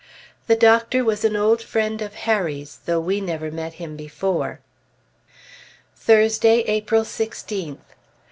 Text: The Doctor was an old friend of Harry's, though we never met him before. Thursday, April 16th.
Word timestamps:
The 0.47 0.55
Doctor 0.55 1.03
was 1.05 1.23
an 1.23 1.35
old 1.35 1.61
friend 1.61 2.01
of 2.01 2.15
Harry's, 2.15 2.79
though 2.87 2.99
we 2.99 3.21
never 3.21 3.51
met 3.51 3.73
him 3.73 3.95
before. 3.95 4.59
Thursday, 5.95 6.61
April 6.61 7.03
16th. 7.03 7.77